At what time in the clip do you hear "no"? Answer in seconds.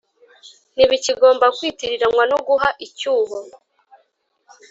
2.31-2.37